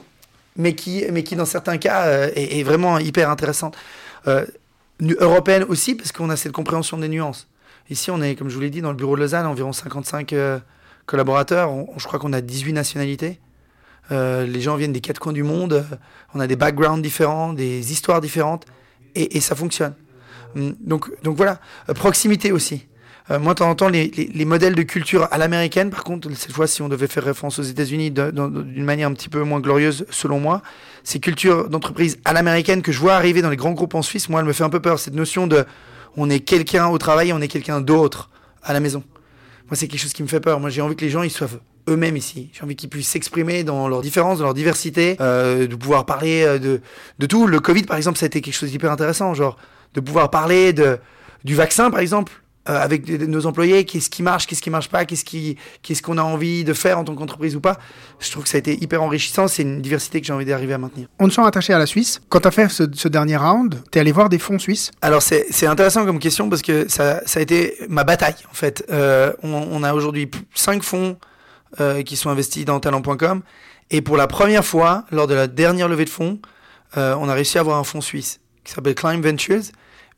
[0.56, 3.76] mais, qui, mais qui, dans certains cas, est, vraiment hyper intéressante.
[5.00, 7.48] européenne aussi, parce qu'on a cette compréhension des nuances.
[7.88, 10.34] Ici, on est, comme je vous l'ai dit, dans le bureau de Lausanne, environ 55
[11.06, 11.70] collaborateurs.
[11.96, 13.40] je crois qu'on a 18 nationalités.
[14.10, 15.84] Euh, les gens viennent des quatre coins du monde.
[16.34, 18.66] On a des backgrounds différents, des histoires différentes.
[19.14, 19.94] Et, ça fonctionne.
[20.56, 21.60] Hum, donc, donc voilà.
[21.88, 22.86] Euh, proximité aussi.
[23.30, 26.52] Euh, moi, de temps en temps, les, modèles de culture à l'américaine, par contre, cette
[26.52, 30.06] fois, si on devait faire référence aux États-Unis d'une manière un petit peu moins glorieuse,
[30.10, 30.62] selon moi,
[31.04, 34.28] ces cultures d'entreprise à l'américaine que je vois arriver dans les grands groupes en Suisse,
[34.28, 34.98] moi, elle me fait un peu peur.
[34.98, 35.64] Cette notion de
[36.16, 38.30] on est quelqu'un au travail, on est quelqu'un d'autre
[38.62, 39.02] à la maison.
[39.68, 40.58] Moi, c'est quelque chose qui me fait peur.
[40.60, 41.48] Moi, j'ai envie que les gens ils soient
[41.88, 42.50] eux-mêmes ici.
[42.52, 46.44] J'ai envie qu'ils puissent s'exprimer dans leurs différences, dans leur diversité, euh, de pouvoir parler
[46.44, 46.80] euh, de,
[47.18, 47.46] de tout.
[47.46, 49.56] Le Covid, par exemple, ça a été quelque chose d'hyper intéressant, genre
[49.94, 50.98] de pouvoir parler de,
[51.44, 52.32] du vaccin, par exemple,
[52.68, 56.16] euh, avec nos employés, qu'est-ce qui marche, qu'est-ce qui marche pas, qu'est-ce qui, qu'est-ce qu'on
[56.16, 57.76] a envie de faire en tant qu'entreprise ou pas.
[58.20, 59.48] Je trouve que ça a été hyper enrichissant.
[59.48, 61.08] C'est une diversité que j'ai envie d'arriver à maintenir.
[61.18, 62.20] On te sent attaché à la Suisse.
[62.28, 64.92] Quand tu as fait ce, ce, dernier round, tu es allé voir des fonds suisses?
[65.00, 68.54] Alors c'est, c'est intéressant comme question parce que ça, ça a été ma bataille en
[68.54, 68.84] fait.
[68.92, 71.16] Euh, on, on, a aujourd'hui cinq fonds
[71.80, 73.42] euh, qui sont investis dans talent.com.
[73.90, 76.40] Et pour la première fois, lors de la dernière levée de fonds,
[76.96, 79.62] euh, on a réussi à avoir un fonds suisse qui s'appelle Climb Ventures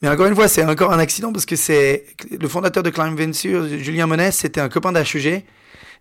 [0.02, 3.18] mais encore une fois, c'est encore un accident parce que c'est le fondateur de Climb
[3.18, 5.44] Ventures, Julien Monès, c'était un copain d'HEG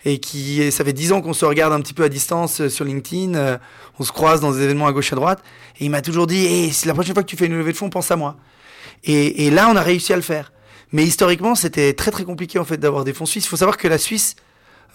[0.03, 2.69] et qui, ça fait dix ans qu'on se regarde un petit peu à distance euh,
[2.69, 3.59] sur LinkedIn,
[3.99, 5.41] on se croise dans des événements à gauche à droite,
[5.79, 7.77] et il m'a toujours dit, hey, la prochaine fois que tu fais une levée de
[7.77, 8.35] fonds, pense à moi.
[9.05, 10.51] Et, et là, on a réussi à le faire.
[10.93, 13.45] Mais historiquement, c'était très très compliqué en fait d'avoir des fonds suisses.
[13.45, 14.35] Il faut savoir que la Suisse,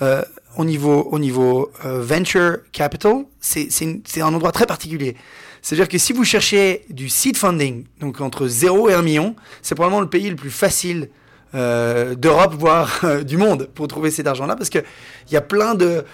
[0.01, 0.23] euh,
[0.57, 5.17] au niveau, au niveau euh, venture capital, c'est un endroit très particulier.
[5.63, 9.75] C'est-à-dire que si vous cherchez du seed funding, donc entre 0 et 1 million, c'est
[9.75, 11.11] probablement le pays le plus facile
[11.55, 14.85] euh, d'Europe, voire du monde, pour trouver cet argent-là, parce qu'il
[15.31, 16.05] y a plein de,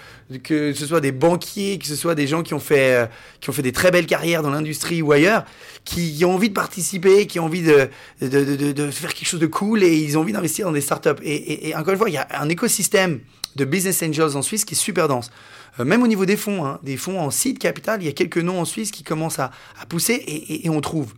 [0.43, 3.09] que ce soit des banquiers, que ce soit des gens qui ont fait,
[3.41, 5.45] qui ont fait des très belles carrières dans l'industrie ou ailleurs,
[5.83, 7.89] qui, ont envie de participer, qui ont envie de,
[8.21, 11.21] de, de, faire quelque chose de cool et ils ont envie d'investir dans des startups.
[11.23, 13.21] Et encore une fois, il y a un écosystème
[13.55, 15.31] de business angels en Suisse qui est super dense.
[15.79, 18.37] même au niveau des fonds, hein, des fonds en seed capital, il y a quelques
[18.37, 19.51] noms en Suisse qui commencent à,
[19.89, 21.13] pousser et, et on trouve.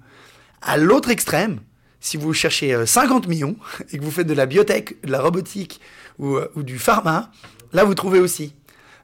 [0.61, 1.59] À l'autre extrême,
[1.99, 3.55] si vous cherchez 50 euh, millions
[3.91, 5.81] et que vous faites de la biotech, de la robotique
[6.19, 7.31] ou, euh, du pharma,
[7.73, 8.53] là vous trouvez aussi.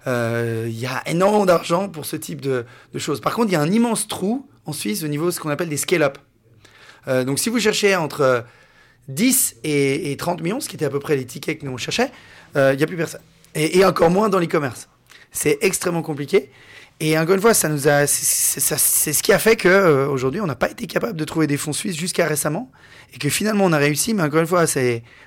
[0.05, 2.65] Euh, il y a énormément d'argent pour ce type de,
[2.97, 3.21] choses.
[3.21, 5.49] Par contre, il y a un immense trou en Suisse au niveau de ce qu'on
[5.49, 6.17] appelle des scale-up.
[7.07, 8.45] donc si vous cherchez entre
[9.07, 11.77] 10 et, 30 millions, ce qui était à peu près les tickets que nous on
[11.77, 12.11] cherchait,
[12.55, 13.21] il n'y a plus personne.
[13.55, 14.89] Et, encore moins dans l'e-commerce.
[15.31, 16.49] C'est extrêmement compliqué.
[16.99, 20.41] Et encore une fois, ça nous a, c'est ce qui a fait que euh, aujourd'hui,
[20.41, 22.71] on n'a pas été capable de trouver des fonds suisses jusqu'à récemment,
[23.13, 24.13] et que finalement, on a réussi.
[24.13, 24.65] Mais encore une fois,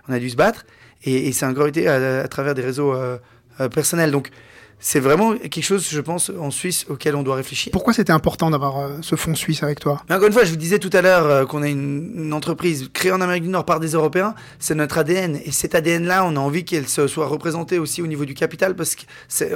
[0.09, 0.65] on a dû se battre,
[1.05, 3.19] et, c'est encore été à, travers des réseaux euh,
[3.61, 4.11] euh, personnels.
[4.11, 4.31] Donc,
[4.79, 7.71] c'est vraiment quelque chose, je pense, en Suisse auquel on doit réfléchir.
[7.73, 10.03] Pourquoi c'était important d'avoir ce fonds suisse avec toi?
[10.09, 13.13] Mais Encore une fois, je vous disais tout à l'heure qu'on est une, entreprise créée
[13.13, 14.35] en Amérique du Nord par des Européens.
[14.59, 15.41] C'est notre ADN.
[15.45, 18.95] Et cet ADN-là, on a envie qu'elle soit représentée aussi au niveau du capital parce
[18.95, 19.03] que,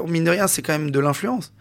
[0.08, 1.52] mine de rien, c'est quand même de l'influence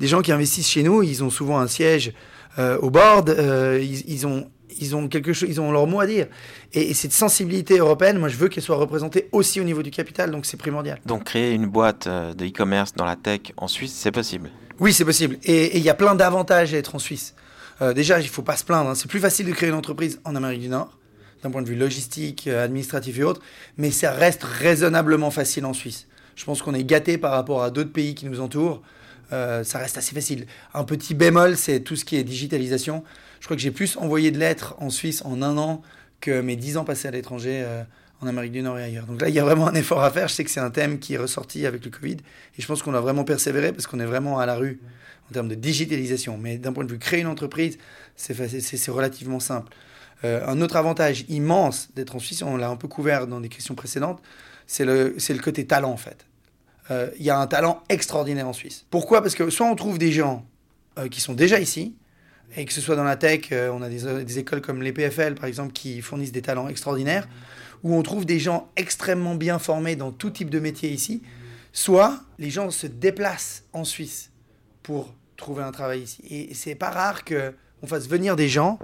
[0.00, 2.12] des gens qui investissent chez nous, ils ont souvent un siège
[2.58, 6.06] euh, au board, euh, ils, ont ils ont quelque chose, ils ont leur mot à
[6.06, 6.26] dire.
[6.72, 10.30] Et, cette sensibilité européenne, moi, je veux qu'elle soit représentée aussi au niveau du capital,
[10.30, 11.00] donc c'est primordial.
[11.06, 14.50] Donc créer une boîte euh, de e-commerce dans la tech en Suisse, c'est possible?
[14.80, 15.38] Oui, c'est possible.
[15.44, 17.34] Et il y a plein d'avantages à être en Suisse.
[17.82, 18.90] Euh, déjà, il ne faut pas se plaindre.
[18.90, 18.94] Hein.
[18.94, 20.96] C'est plus facile de créer une entreprise en Amérique du Nord,
[21.42, 23.40] d'un point de vue logistique, euh, administratif et autres,
[23.76, 26.06] mais ça reste raisonnablement facile en Suisse.
[26.36, 28.82] Je pense qu'on est gâté par rapport à d'autres pays qui nous entourent.
[29.32, 30.46] Euh, ça reste assez facile.
[30.74, 33.04] Un petit bémol, c'est tout ce qui est digitalisation.
[33.40, 35.82] Je crois que j'ai plus envoyé de lettres en Suisse en un an
[36.20, 37.64] que mes dix ans passés à l'étranger
[38.20, 39.06] en Amérique du Nord et ailleurs.
[39.06, 40.28] Donc là, il y a vraiment un effort à faire.
[40.28, 42.16] Je sais que c'est un thème qui est ressorti avec le Covid.
[42.58, 44.80] Et je pense qu'on a vraiment persévéré parce qu'on est vraiment à la rue
[45.30, 46.36] en termes de digitalisation.
[46.36, 47.78] Mais d'un point de vue créer une entreprise,
[48.16, 49.72] c'est relativement simple.
[50.24, 53.48] Euh, un autre avantage immense d'être en Suisse, on l'a un peu couvert dans des
[53.48, 54.20] questions précédentes,
[54.66, 56.26] c'est le, le côté talent en fait.
[56.90, 58.86] Euh, il y a un talent extraordinaire en Suisse.
[58.90, 59.22] Pourquoi?
[59.22, 60.46] Parce que soit on trouve des gens
[60.98, 61.94] euh, qui sont déjà ici,
[62.56, 65.34] et que ce soit dans la tech, on a des, des, écoles comme les PFL
[65.34, 67.28] par exemple qui fournissent des talents extraordinaires,
[67.82, 71.22] où on trouve des gens extrêmement bien formés dans tout type de métier ici,
[71.72, 74.30] soit les gens se déplacent en Suisse
[74.82, 76.22] pour trouver un travail ici.
[76.30, 78.78] Et c'est pas rare que on fasse venir des gens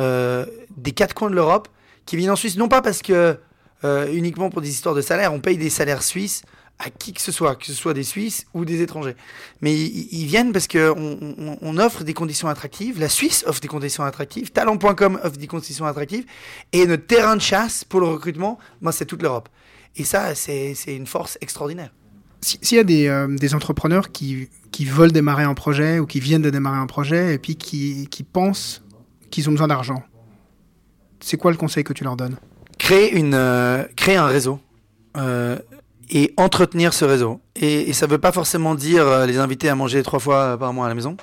[0.00, 0.44] euh,
[0.76, 1.68] des quatre coins de l'Europe
[2.06, 3.38] qui viennent en Suisse, non pas parce que
[3.84, 6.42] euh, uniquement pour des histoires de salaire, on paye des salaires suisses
[6.78, 9.16] à qui que ce soit, que ce soit des Suisses ou des étrangers.
[9.60, 14.04] Mais ils, viennent parce qu'on on, offre des conditions attractives, la Suisse offre des conditions
[14.04, 16.24] attractives, talent.com offre des conditions attractives,
[16.72, 19.48] et notre terrain de chasse pour le recrutement, moi, c'est toute l'Europe.
[19.96, 21.90] Et ça, c'est une force extraordinaire.
[22.40, 26.20] S'il y a des, euh, des entrepreneurs qui, qui, veulent démarrer un projet ou qui
[26.20, 28.82] viennent de démarrer un projet et puis qui, qui pensent
[29.30, 30.02] qu'ils ont besoin d'argent,
[31.20, 32.36] c'est quoi le conseil que tu leur donnes?
[32.78, 34.60] Créer, une, euh, créer un réseau
[35.16, 35.58] euh,
[36.10, 37.40] et entretenir ce réseau.
[37.56, 40.86] Et, ça ne veut pas forcément dire les inviter à manger trois fois par mois
[40.86, 41.16] à la maison.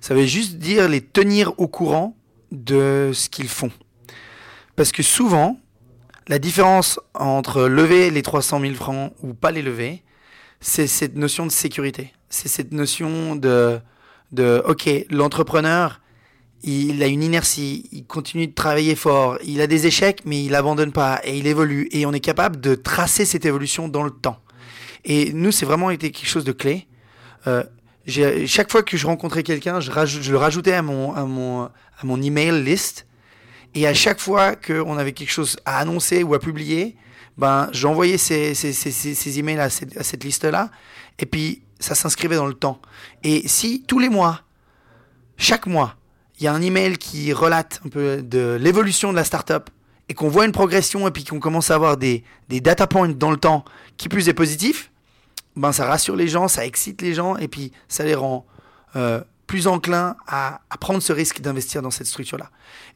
[0.00, 2.16] Ça veut juste dire les tenir au courant
[2.52, 3.70] de ce qu'ils font.
[4.76, 5.58] Parce que souvent,
[6.28, 10.02] la différence entre lever les 300 000 francs ou pas les lever,
[10.60, 12.12] c'est cette notion de sécurité.
[12.28, 13.80] C'est cette notion de,
[14.32, 16.00] de OK, l'entrepreneur,
[16.62, 20.54] il a une inertie, il continue de travailler fort, il a des échecs, mais il
[20.54, 21.88] abandonne pas et il évolue.
[21.92, 24.38] Et on est capable de tracer cette évolution dans le temps.
[25.04, 26.86] Et nous, c'est vraiment été quelque chose de clé.
[27.46, 27.62] Euh,
[28.46, 32.04] chaque fois que je rencontrais quelqu'un, je, je, le rajoutais à mon, à, mon, à
[32.04, 33.06] mon email list.
[33.74, 36.96] Et à chaque fois qu'on avait quelque chose à annoncer ou à publier,
[37.36, 40.70] ben, j'envoyais ces, ces, ces, ces, emails à cette, à cette liste-là,
[41.20, 42.80] et puis ça s'inscrivait dans le temps.
[43.22, 44.40] Et si tous les mois,
[45.36, 45.94] chaque mois,
[46.38, 49.70] il y a un email qui relate un peu de l'évolution de la startup,
[50.08, 53.30] et qu'on voit une progression, et puis qu'on commence à avoir des, data points dans
[53.30, 53.64] le temps,
[53.96, 54.90] qui plus est positif,
[55.56, 58.46] ben ça rassure les gens, ça excite les gens, et puis ça les rend
[58.96, 62.50] euh, plus enclins à, prendre ce risque d'investir dans cette structure-là.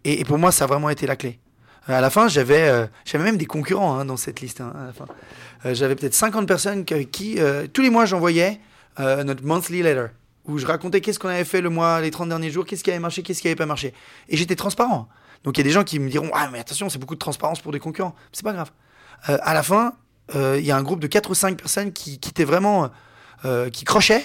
[0.05, 1.40] Et, pour moi, ça a vraiment été la clé.
[1.88, 4.61] À la fin, j'avais euh, même des concurrents hein, dans cette liste.
[4.61, 4.72] Hein,
[5.66, 8.61] euh, j'avais peut-être 50 personnes qui, euh, tous les mois, j'envoyais
[8.98, 10.09] notre monthly letter
[10.44, 12.90] où je racontais qu'est-ce qu'on avait fait le mois, les 30 derniers jours, qu'est-ce qui
[12.90, 13.94] avait marché, qu'est-ce qui avait pas marché.
[14.28, 15.09] Et j'étais transparent.
[15.44, 17.20] Donc il y a des gens qui me diront Ah, mais attention, c'est beaucoup de
[17.20, 18.14] transparence pour des concurrents.
[18.33, 18.70] C'est pas grave.
[19.24, 19.94] à la fin,
[20.35, 22.90] il y a un groupe de 4 ou 5 personnes qui, étaient vraiment.
[23.72, 24.24] qui crochaient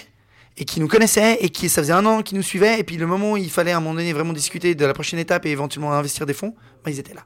[0.58, 2.96] et qui nous connaissaient et qui ça faisait un an qu'ils nous suivaient et puis
[2.96, 5.46] le moment où il fallait à un moment donné vraiment discuter de la prochaine étape
[5.46, 6.54] et éventuellement investir des fonds,
[6.84, 7.22] bah, ils étaient là.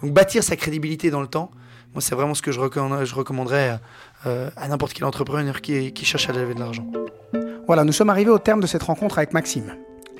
[0.00, 1.50] Donc bâtir sa crédibilité dans le temps,
[1.94, 3.78] moi c'est vraiment ce que je, recommanderais
[4.26, 6.86] euh, à n'importe quel entrepreneur qui cherche à lever de l'argent.
[7.66, 9.74] Voilà, nous sommes arrivés au terme de cette rencontre avec Maxime.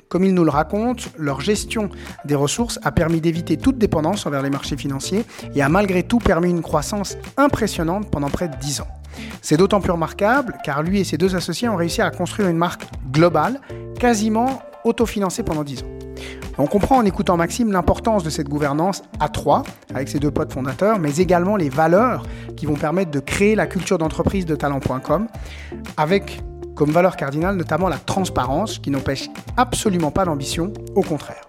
[0.09, 1.89] Comme il nous le raconte, leur gestion
[2.25, 6.19] des ressources a permis d'éviter toute dépendance envers les marchés financiers et a malgré tout
[6.19, 8.87] permis une croissance impressionnante pendant près de 10 ans.
[9.41, 12.57] C'est d'autant plus remarquable car lui et ses deux associés ont réussi à construire une
[12.57, 13.61] marque globale,
[13.99, 15.87] quasiment autofinancée pendant 10 ans.
[16.57, 20.53] On comprend en écoutant Maxime l'importance de cette gouvernance à trois, avec ses deux potes
[20.53, 22.23] fondateurs, mais également les valeurs
[22.55, 25.27] qui vont permettre de créer la culture d'entreprise de talent.com,
[25.97, 26.41] avec
[26.75, 31.45] comme valeur cardinale notamment la transparence, qui n'empêche absolument pas l'ambition, au contraire.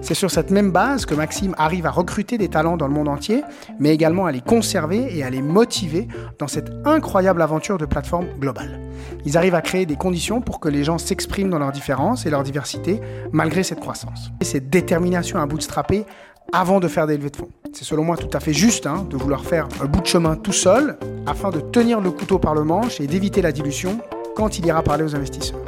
[0.00, 3.08] C'est sur cette même base que Maxime arrive à recruter des talents dans le monde
[3.08, 3.42] entier,
[3.78, 6.08] mais également à les conserver et à les motiver
[6.38, 8.80] dans cette incroyable aventure de plateforme globale.
[9.24, 12.30] Ils arrivent à créer des conditions pour que les gens s'expriment dans leur différence et
[12.30, 13.00] leur diversité,
[13.32, 14.30] malgré cette croissance.
[14.40, 16.04] Et cette détermination à bootstrapper
[16.52, 17.50] avant de faire des levées de fonds.
[17.72, 20.36] C'est selon moi tout à fait juste hein, de vouloir faire un bout de chemin
[20.36, 23.98] tout seul afin de tenir le couteau par le manche et d'éviter la dilution
[24.36, 25.58] quand il ira parler aux investisseurs.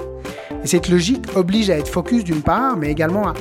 [0.63, 3.35] Et cette logique oblige à être focus d'une part, mais également à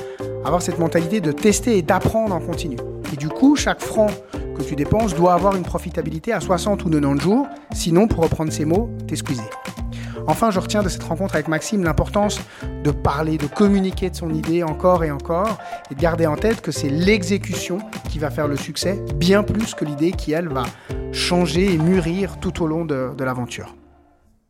[0.46, 2.78] avoir cette mentalité de tester et d'apprendre en continu.
[3.12, 4.08] Et du coup, chaque franc
[4.58, 8.52] que tu dépenses doit avoir une profitabilité à 60 ou 90 jours, sinon, pour reprendre
[8.52, 9.44] ces mots, t'es squeezé.
[10.26, 12.42] Enfin, je retiens de cette rencontre avec Maxime l'importance
[12.84, 15.58] de parler, de communiquer de son idée encore et encore,
[15.90, 17.78] et de garder en tête que c'est l'exécution
[18.10, 20.64] qui va faire le succès, bien plus que l'idée qui, elle, va
[21.14, 23.74] changer et mûrir tout au long de, de l'aventure.